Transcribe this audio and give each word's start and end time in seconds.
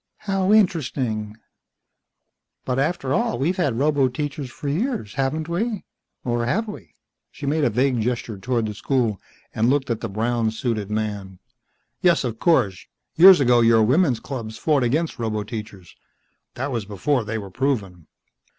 "Haow 0.21 0.51
interesting. 0.51 1.37
But 2.65 2.79
after 2.79 3.13
all, 3.13 3.37
we've 3.37 3.57
had 3.57 3.75
roboteachers 3.77 4.49
for 4.49 4.67
years, 4.67 5.13
haven't 5.13 5.47
we 5.47 5.83
or 6.23 6.47
have 6.47 6.67
we?" 6.67 6.95
She 7.31 7.45
made 7.45 7.63
a 7.63 7.69
vague 7.69 8.01
gesture 8.01 8.39
toward 8.39 8.65
the 8.65 8.73
school, 8.73 9.21
and 9.53 9.69
looked 9.69 9.91
at 9.91 9.99
the 10.01 10.09
brown 10.09 10.49
suited 10.49 10.89
man. 10.89 11.37
"Yes, 12.01 12.23
of 12.23 12.39
course. 12.39 12.87
Years 13.15 13.39
ago 13.39 13.61
your 13.61 13.83
women's 13.83 14.19
clubs 14.19 14.57
fought 14.57 14.81
against 14.81 15.19
roboteachers. 15.19 15.95
That 16.55 16.71
was 16.71 16.85
before 16.85 17.23
they 17.23 17.37
were 17.37 17.51
proven." 17.51 18.07